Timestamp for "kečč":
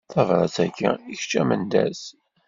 1.19-1.31